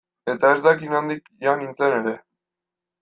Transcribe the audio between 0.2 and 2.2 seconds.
Eta ez dakit nondik joan nintzen ere.